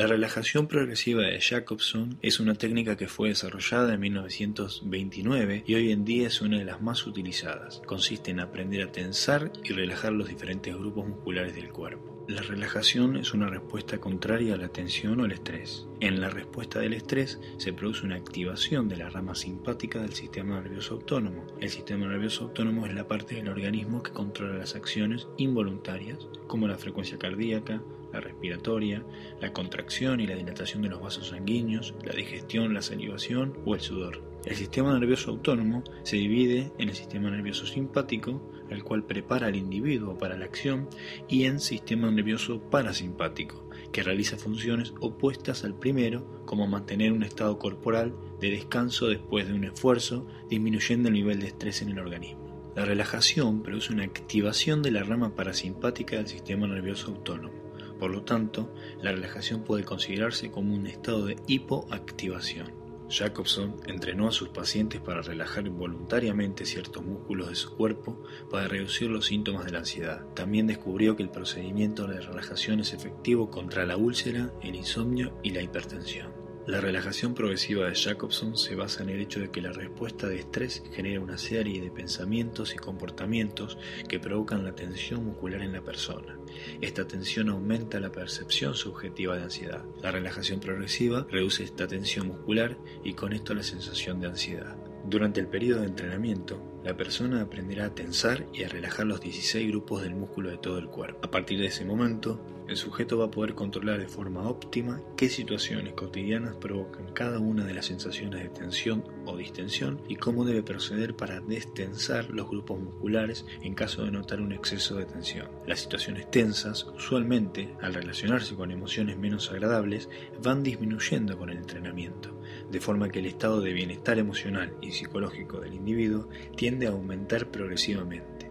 [0.00, 5.92] La relajación progresiva de Jacobson es una técnica que fue desarrollada en 1929 y hoy
[5.92, 7.82] en día es una de las más utilizadas.
[7.84, 12.24] Consiste en aprender a tensar y relajar los diferentes grupos musculares del cuerpo.
[12.28, 15.86] La relajación es una respuesta contraria a la tensión o el estrés.
[16.00, 20.62] En la respuesta del estrés se produce una activación de la rama simpática del sistema
[20.62, 21.46] nervioso autónomo.
[21.60, 26.68] El sistema nervioso autónomo es la parte del organismo que controla las acciones involuntarias, como
[26.68, 27.82] la frecuencia cardíaca,
[28.12, 29.04] la respiratoria,
[29.40, 33.80] la contracción y la dilatación de los vasos sanguíneos, la digestión, la salivación o el
[33.80, 34.30] sudor.
[34.44, 39.56] El sistema nervioso autónomo se divide en el sistema nervioso simpático, el cual prepara al
[39.56, 40.88] individuo para la acción,
[41.28, 47.58] y en sistema nervioso parasimpático, que realiza funciones opuestas al primero, como mantener un estado
[47.58, 52.72] corporal de descanso después de un esfuerzo, disminuyendo el nivel de estrés en el organismo.
[52.74, 57.69] La relajación produce una activación de la rama parasimpática del sistema nervioso autónomo
[58.00, 58.72] por lo tanto,
[59.02, 62.72] la relajación puede considerarse como un estado de hipoactivación.
[63.10, 69.10] Jacobson entrenó a sus pacientes para relajar involuntariamente ciertos músculos de su cuerpo para reducir
[69.10, 70.24] los síntomas de la ansiedad.
[70.34, 75.50] También descubrió que el procedimiento de relajación es efectivo contra la úlcera, el insomnio y
[75.50, 76.39] la hipertensión.
[76.70, 80.38] La relajación progresiva de Jacobson se basa en el hecho de que la respuesta de
[80.38, 83.76] estrés genera una serie de pensamientos y comportamientos
[84.08, 86.38] que provocan la tensión muscular en la persona.
[86.80, 89.84] Esta tensión aumenta la percepción subjetiva de ansiedad.
[90.00, 94.76] La relajación progresiva reduce esta tensión muscular y con esto la sensación de ansiedad.
[95.04, 99.68] Durante el periodo de entrenamiento, la persona aprenderá a tensar y a relajar los 16
[99.68, 101.20] grupos del músculo de todo el cuerpo.
[101.22, 105.28] A partir de ese momento, el sujeto va a poder controlar de forma óptima qué
[105.28, 110.62] situaciones cotidianas provocan cada una de las sensaciones de tensión o distensión y cómo debe
[110.62, 115.48] proceder para destensar los grupos musculares en caso de notar un exceso de tensión.
[115.66, 120.08] Las situaciones tensas, usualmente, al relacionarse con emociones menos agradables,
[120.40, 125.58] van disminuyendo con el entrenamiento, de forma que el estado de bienestar emocional y psicológico
[125.58, 128.50] del individuo tiene a aumentar progresivamente.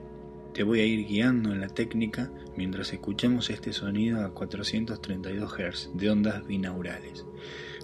[0.54, 5.92] Te voy a ir guiando en la técnica mientras escuchemos este sonido a 432 Hz
[5.94, 7.26] de ondas binaurales.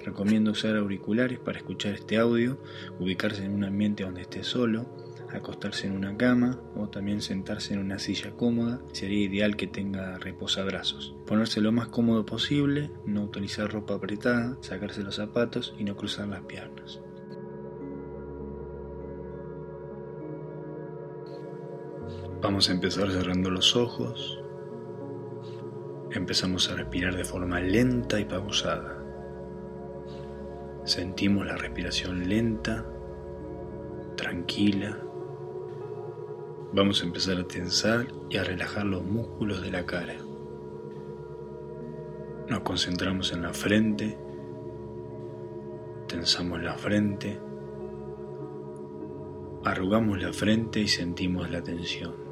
[0.03, 2.59] Recomiendo usar auriculares para escuchar este audio,
[2.99, 4.87] ubicarse en un ambiente donde esté solo,
[5.31, 8.81] acostarse en una cama o también sentarse en una silla cómoda.
[8.91, 11.15] Sería ideal que tenga reposabrazos.
[11.25, 16.27] Ponerse lo más cómodo posible, no utilizar ropa apretada, sacarse los zapatos y no cruzar
[16.27, 16.99] las piernas.
[22.41, 24.39] Vamos a empezar cerrando los ojos.
[26.11, 29.03] Empezamos a respirar de forma lenta y pausada.
[30.83, 32.85] Sentimos la respiración lenta,
[34.15, 34.99] tranquila.
[36.73, 40.15] Vamos a empezar a tensar y a relajar los músculos de la cara.
[42.47, 44.17] Nos concentramos en la frente,
[46.07, 47.39] tensamos la frente,
[49.63, 52.24] arrugamos la frente y sentimos la tensión.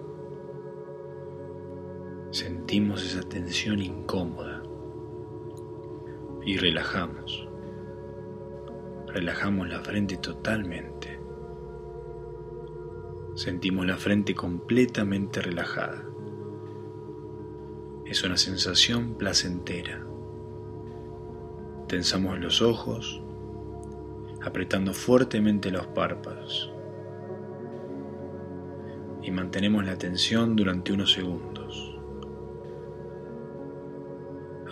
[2.33, 4.63] Sentimos esa tensión incómoda
[6.43, 7.47] y relajamos.
[9.05, 11.19] Relajamos la frente totalmente.
[13.35, 16.03] Sentimos la frente completamente relajada.
[18.03, 20.03] Es una sensación placentera.
[21.87, 23.21] Tensamos los ojos,
[24.41, 26.73] apretando fuertemente los párpados.
[29.21, 31.52] Y mantenemos la tensión durante unos segundos.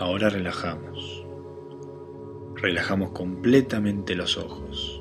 [0.02, 1.24] Ahora relajamos.
[2.56, 5.00] Relajamos completamente los ojos.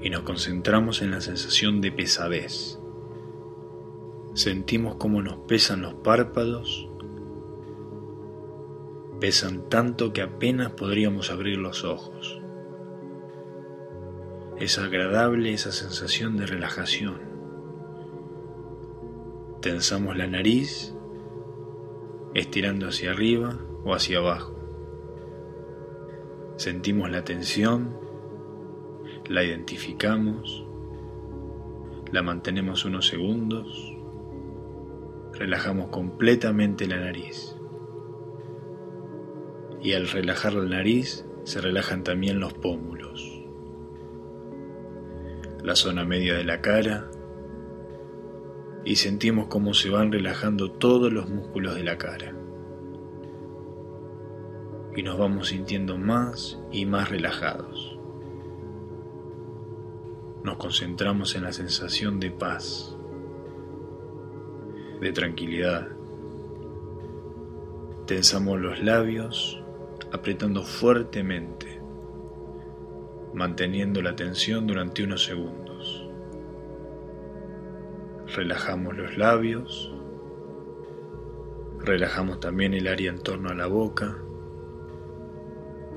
[0.00, 2.80] Y nos concentramos en la sensación de pesadez.
[4.32, 6.88] Sentimos cómo nos pesan los párpados.
[9.20, 12.40] Pesan tanto que apenas podríamos abrir los ojos.
[14.58, 17.20] Es agradable esa sensación de relajación.
[19.60, 20.95] Tensamos la nariz
[22.38, 24.54] estirando hacia arriba o hacia abajo.
[26.56, 27.98] Sentimos la tensión,
[29.26, 30.66] la identificamos,
[32.12, 33.94] la mantenemos unos segundos,
[35.32, 37.56] relajamos completamente la nariz.
[39.82, 43.44] Y al relajar la nariz se relajan también los pómulos,
[45.62, 47.10] la zona media de la cara,
[48.86, 52.34] y sentimos cómo se van relajando todos los músculos de la cara.
[54.96, 57.98] Y nos vamos sintiendo más y más relajados.
[60.42, 62.96] Nos concentramos en la sensación de paz,
[65.02, 65.96] de tranquilidad,
[68.06, 69.60] Tensamos los labios,
[70.12, 71.80] apretando fuertemente,
[73.34, 75.65] manteniendo la tensión durante unos segundos.
[78.36, 79.90] Relajamos los labios,
[81.78, 84.18] relajamos también el área en torno a la boca,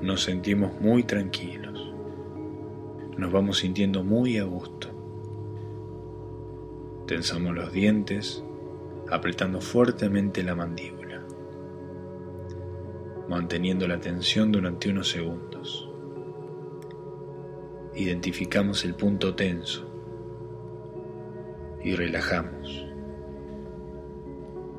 [0.00, 1.92] nos sentimos muy tranquilos,
[3.18, 4.88] nos vamos sintiendo muy a gusto.
[7.06, 8.42] Tensamos los dientes,
[9.10, 11.22] apretando fuertemente la mandíbula,
[13.28, 15.90] manteniendo la tensión durante unos segundos.
[17.94, 19.89] Identificamos el punto tenso
[21.82, 22.86] y relajamos.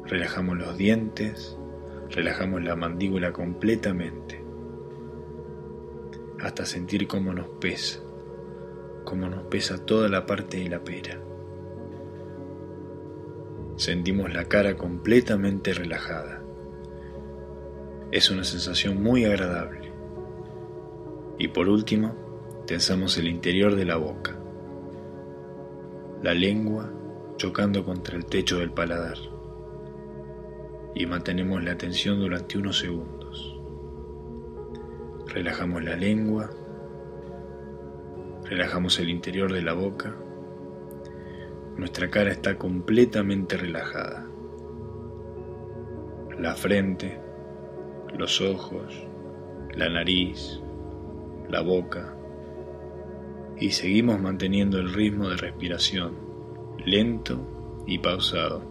[0.05, 1.57] Relajamos los dientes,
[2.09, 4.43] relajamos la mandíbula completamente,
[6.39, 8.01] hasta sentir cómo nos pesa,
[9.05, 11.19] cómo nos pesa toda la parte de la pera.
[13.77, 16.43] Sentimos la cara completamente relajada.
[18.11, 19.91] Es una sensación muy agradable.
[21.39, 22.15] Y por último,
[22.67, 24.37] tensamos el interior de la boca,
[26.21, 26.91] la lengua
[27.37, 29.17] chocando contra el techo del paladar.
[30.93, 33.59] Y mantenemos la tensión durante unos segundos.
[35.27, 36.49] Relajamos la lengua,
[38.43, 40.15] relajamos el interior de la boca
[41.77, 44.27] nuestra cara está completamente relajada.
[46.37, 47.19] La frente,
[48.17, 49.07] los ojos,
[49.73, 50.61] la nariz,
[51.49, 52.15] la boca.
[53.61, 56.15] Y seguimos manteniendo el ritmo de respiración,
[56.83, 58.63] lento y pausado,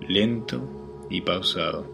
[0.00, 1.86] lento y pausado,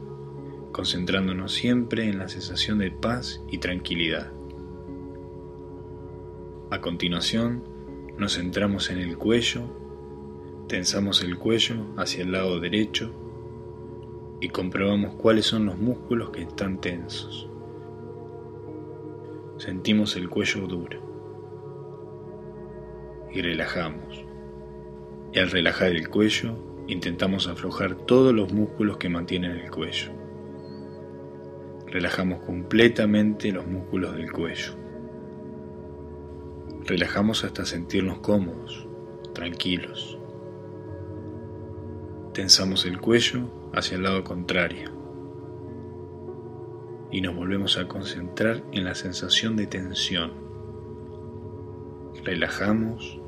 [0.72, 4.30] concentrándonos siempre en la sensación de paz y tranquilidad.
[6.70, 7.64] A continuación,
[8.18, 9.80] nos centramos en el cuello
[10.68, 13.10] Tensamos el cuello hacia el lado derecho
[14.40, 17.48] y comprobamos cuáles son los músculos que están tensos.
[19.58, 21.11] Sentimos el cuello duro
[23.32, 24.24] y relajamos.
[25.32, 30.12] Y al relajar el cuello, intentamos aflojar todos los músculos que mantienen el cuello.
[31.86, 34.74] Relajamos completamente los músculos del cuello.
[36.84, 38.86] Relajamos hasta sentirnos cómodos,
[39.34, 40.18] tranquilos.
[42.34, 45.02] Tensamos el cuello hacia el lado contrario
[47.12, 50.32] y nos volvemos a concentrar en la sensación de tensión.
[52.24, 53.20] Relajamos,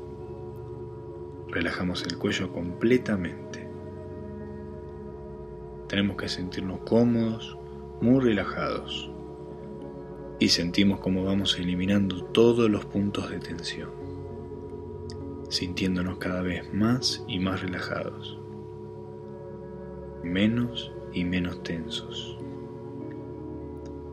[1.55, 3.67] relajamos el cuello completamente.
[5.87, 7.57] Tenemos que sentirnos cómodos,
[7.99, 9.09] muy relajados
[10.37, 13.89] y sentimos como vamos eliminando todos los puntos de tensión,
[15.49, 18.37] sintiéndonos cada vez más y más relajados
[20.25, 22.37] menos y menos tensos.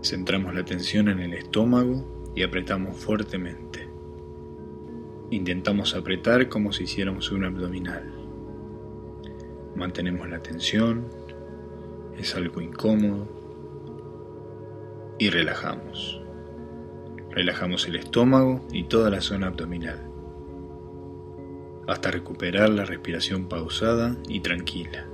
[0.03, 3.82] Centramos la atención en el estómago y apretamos fuertemente.
[5.33, 8.05] Intentamos apretar como si hiciéramos un abdominal.
[9.75, 11.07] Mantenemos la tensión,
[12.19, 13.27] es algo incómodo
[15.19, 16.21] y relajamos.
[17.31, 20.11] Relajamos el estómago y toda la zona abdominal
[21.89, 25.07] hasta recuperar la respiración pausada y tranquila.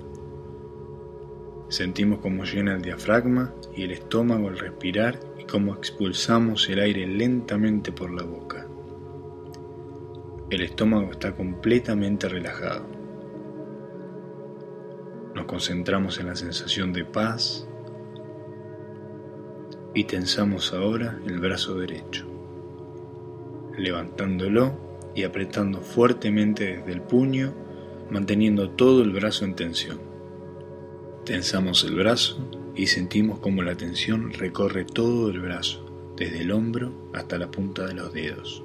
[1.69, 7.07] Sentimos cómo llena el diafragma y el estómago al respirar y cómo expulsamos el aire
[7.07, 8.68] lentamente por la boca.
[10.51, 12.87] El estómago está completamente relajado.
[15.35, 17.69] Nos concentramos en la sensación de paz
[19.93, 22.27] y tensamos ahora el brazo derecho,
[23.77, 24.73] levantándolo
[25.15, 27.53] y apretando fuertemente desde el puño,
[28.11, 30.01] manteniendo todo el brazo en tensión.
[31.27, 32.39] Tensamos el brazo
[32.75, 37.85] y sentimos como la tensión recorre todo el brazo, desde el hombro hasta la punta
[37.85, 38.65] de los dedos.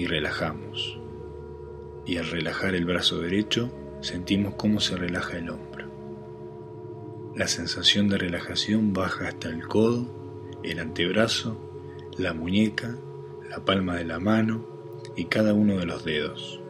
[0.00, 0.98] Y relajamos.
[2.06, 5.90] Y al relajar el brazo derecho, sentimos cómo se relaja el hombro.
[7.36, 10.08] La sensación de relajación baja hasta el codo,
[10.62, 11.60] el antebrazo,
[12.16, 12.96] la muñeca,
[13.50, 14.66] la palma de la mano
[15.16, 16.62] y cada uno de los dedos.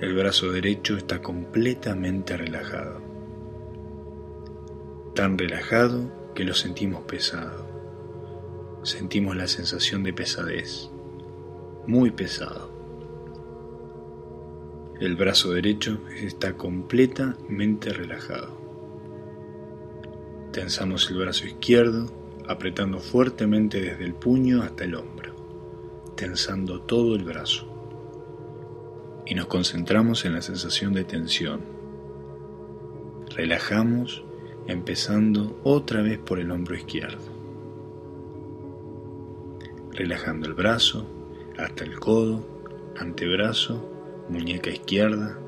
[0.00, 3.10] El brazo derecho está completamente relajado
[5.14, 7.68] tan relajado que lo sentimos pesado.
[8.82, 10.89] Sentimos la sensación de pesadez,
[11.86, 12.70] muy pesado.
[15.00, 18.58] El brazo derecho está completamente relajado.
[20.52, 22.12] Tensamos el brazo izquierdo,
[22.46, 25.34] apretando fuertemente desde el puño hasta el hombro,
[26.16, 27.66] tensando todo el brazo.
[29.24, 31.60] Y nos concentramos en la sensación de tensión.
[33.34, 34.22] Relajamos
[34.66, 37.24] empezando otra vez por el hombro izquierdo,
[39.92, 41.19] relajando el brazo
[41.58, 42.44] hasta el codo,
[42.96, 43.90] antebrazo,
[44.28, 45.38] muñeca izquierda.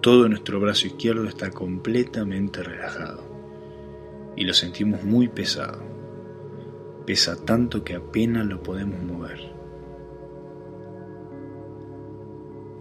[0.00, 3.22] Todo nuestro brazo izquierdo está completamente relajado
[4.36, 5.82] y lo sentimos muy pesado.
[7.06, 9.52] Pesa tanto que apenas lo podemos mover.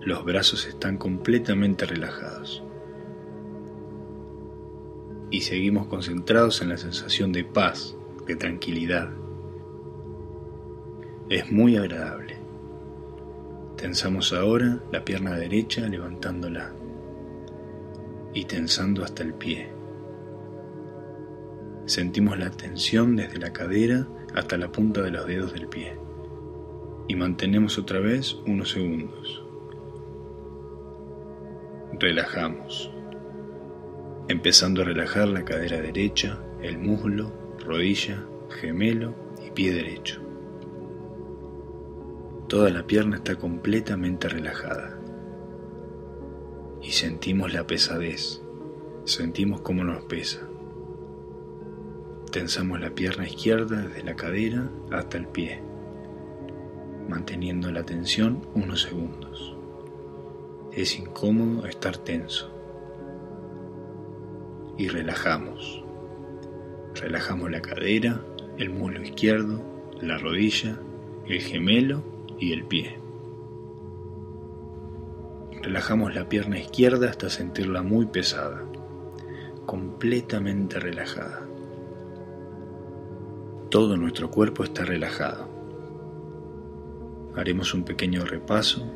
[0.02, 2.64] Los brazos están completamente relajados
[5.30, 9.10] y seguimos concentrados en la sensación de paz, de tranquilidad.
[11.30, 12.38] Es muy agradable.
[13.76, 16.72] Tensamos ahora la pierna derecha levantándola
[18.34, 19.70] y tensando hasta el pie.
[21.86, 25.98] Sentimos la tensión desde la cadera hasta la punta de los dedos del pie
[27.10, 29.44] y mantenemos otra vez unos segundos.
[32.00, 32.90] Relajamos
[34.30, 37.34] empezando a relajar la cadera derecha, el muslo,
[37.66, 38.26] rodilla,
[38.62, 39.14] gemelo
[39.46, 40.27] y pie derecho.
[42.48, 44.98] Toda la pierna está completamente relajada
[46.82, 48.42] y sentimos la pesadez,
[49.04, 50.48] sentimos cómo nos pesa.
[52.32, 55.62] Tensamos la pierna izquierda desde la cadera hasta el pie,
[57.10, 59.54] manteniendo la tensión unos segundos.
[60.72, 62.50] Es incómodo estar tenso
[64.78, 65.84] y relajamos.
[66.96, 68.22] Relajamos la cadera,
[68.58, 69.62] el muslo izquierdo,
[70.00, 70.80] la rodilla,
[71.28, 73.00] el gemelo y el pie.
[75.62, 78.64] Relajamos la pierna izquierda hasta sentirla muy pesada,
[79.66, 81.48] completamente relajada.
[83.70, 85.50] Todo nuestro cuerpo está relajado.
[87.36, 88.90] Haremos un pequeño repaso.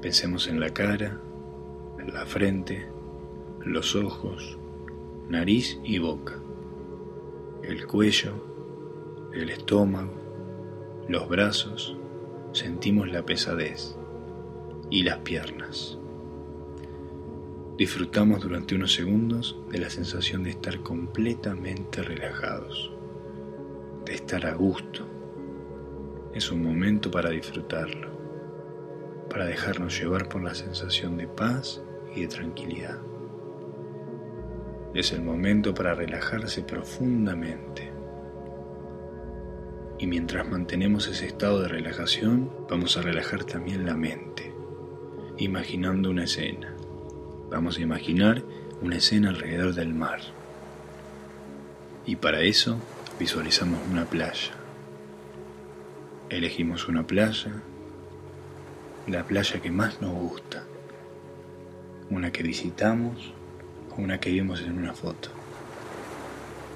[0.00, 1.20] Pensemos en la cara,
[1.98, 2.88] en la frente,
[3.60, 4.58] los ojos,
[5.28, 6.38] nariz y boca,
[7.62, 10.14] el cuello, el estómago,
[11.08, 11.96] los brazos,
[12.54, 13.96] sentimos la pesadez
[14.88, 15.98] y las piernas.
[17.76, 22.92] Disfrutamos durante unos segundos de la sensación de estar completamente relajados,
[24.04, 25.04] de estar a gusto.
[26.32, 28.08] Es un momento para disfrutarlo,
[29.28, 31.82] para dejarnos llevar por la sensación de paz
[32.14, 33.00] y de tranquilidad.
[34.94, 37.93] Es el momento para relajarse profundamente.
[39.98, 44.52] Y mientras mantenemos ese estado de relajación, vamos a relajar también la mente,
[45.38, 46.74] imaginando una escena.
[47.50, 48.42] Vamos a imaginar
[48.82, 50.20] una escena alrededor del mar.
[52.06, 52.78] Y para eso
[53.18, 54.52] visualizamos una playa.
[56.28, 57.62] Elegimos una playa,
[59.06, 60.64] la playa que más nos gusta,
[62.10, 63.32] una que visitamos
[63.96, 65.28] una que vimos en una foto.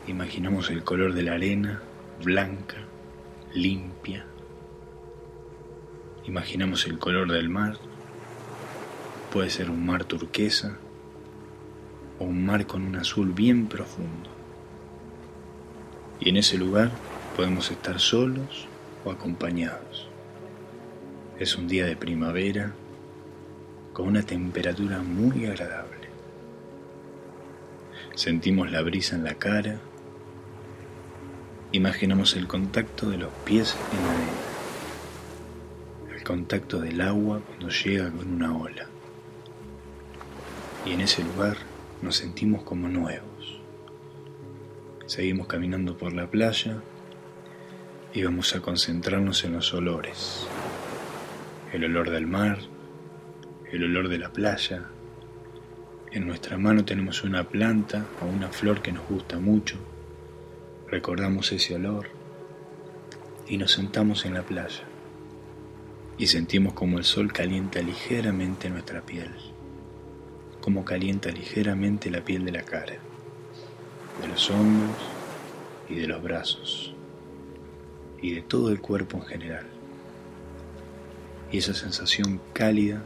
[0.06, 1.82] Imaginamos el color de la arena,
[2.22, 2.76] blanca,
[3.54, 4.26] limpia.
[6.26, 7.78] Imaginamos el color del mar.
[9.32, 10.76] Puede ser un mar turquesa
[12.18, 14.30] o un mar con un azul bien profundo.
[16.20, 16.90] Y en ese lugar
[17.36, 18.66] podemos estar solos
[19.04, 20.08] o acompañados.
[21.38, 22.72] Es un día de primavera
[23.92, 26.08] con una temperatura muy agradable.
[28.14, 29.80] Sentimos la brisa en la cara.
[31.70, 34.32] Imaginamos el contacto de los pies en la arena.
[36.16, 38.86] El contacto del agua cuando llega con una ola.
[40.86, 41.58] Y en ese lugar
[42.00, 43.60] nos sentimos como nuevos.
[45.04, 46.80] Seguimos caminando por la playa
[48.14, 50.46] y vamos a concentrarnos en los olores.
[51.74, 52.60] El olor del mar,
[53.70, 54.86] el olor de la playa,
[56.12, 59.76] en nuestra mano tenemos una planta o una flor que nos gusta mucho.
[60.90, 62.08] Recordamos ese olor
[63.46, 64.84] y nos sentamos en la playa
[66.16, 69.30] y sentimos como el sol calienta ligeramente nuestra piel,
[70.62, 72.94] como calienta ligeramente la piel de la cara,
[74.22, 74.96] de los hombros
[75.90, 76.94] y de los brazos
[78.22, 79.66] y de todo el cuerpo en general.
[81.52, 83.02] Y esa sensación cálida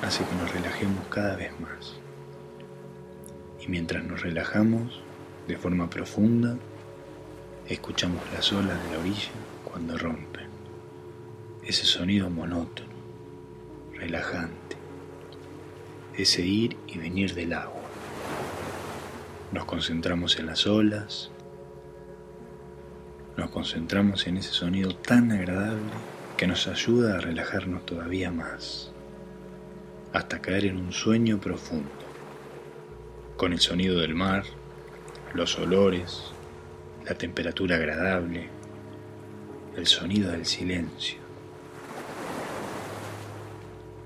[0.00, 1.96] hace que nos relajemos cada vez más
[3.60, 5.02] y mientras nos relajamos
[5.46, 6.56] de forma profunda,
[7.68, 9.30] escuchamos las olas de la orilla
[9.64, 10.46] cuando rompen.
[11.64, 12.94] Ese sonido monótono,
[13.94, 14.76] relajante,
[16.14, 17.82] ese ir y venir del agua.
[19.52, 21.30] Nos concentramos en las olas,
[23.36, 25.92] nos concentramos en ese sonido tan agradable
[26.36, 28.92] que nos ayuda a relajarnos todavía más,
[30.12, 31.90] hasta caer en un sueño profundo
[33.36, 34.44] con el sonido del mar,
[35.34, 36.32] los olores,
[37.06, 38.48] la temperatura agradable,
[39.76, 41.20] el sonido del silencio.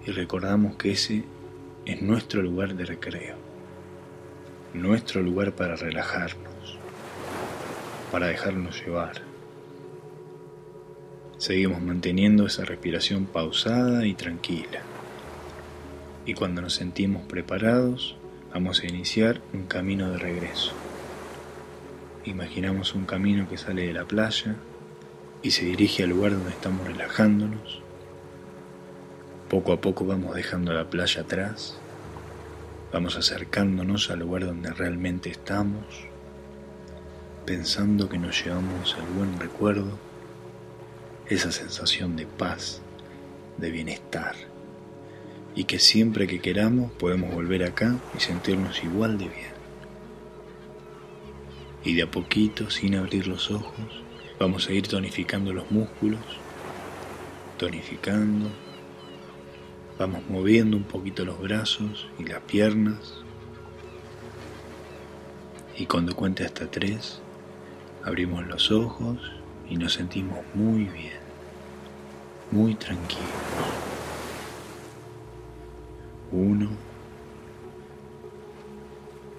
[0.05, 1.25] Y recordamos que ese
[1.87, 3.37] es nuestro lugar de recreo,
[4.75, 6.79] nuestro lugar para relajarnos,
[8.13, 9.23] para dejarnos llevar.
[11.39, 14.83] Seguimos manteniendo esa respiración pausada y tranquila.
[16.27, 18.17] Y cuando nos sentimos preparados,
[18.53, 20.75] vamos a iniciar un camino de regreso.
[22.31, 24.55] Imaginamos un camino que sale de la playa
[25.43, 27.83] y se dirige al lugar donde estamos relajándonos.
[29.49, 31.77] Poco a poco vamos dejando la playa atrás,
[32.93, 36.07] vamos acercándonos al lugar donde realmente estamos,
[37.47, 39.99] pensando que nos llevamos el buen recuerdo,
[41.27, 42.81] esa sensación de paz,
[43.59, 44.37] de bienestar,
[45.57, 49.60] y que siempre que queramos podemos volver acá y sentirnos igual de bien.
[51.83, 54.03] Y de a poquito, sin abrir los ojos,
[54.39, 56.21] vamos a ir tonificando los músculos,
[57.59, 58.51] tonificando,
[59.99, 63.23] vamos moviendo un poquito los brazos y las piernas.
[65.79, 67.23] Y cuando cuente hasta tres,
[68.05, 69.17] abrimos los ojos
[69.69, 71.21] y nos sentimos muy bien,
[72.51, 73.25] muy tranquilos.
[76.31, 76.69] Uno,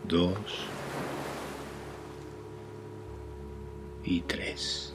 [0.08, 0.36] dos
[4.12, 4.91] y tres.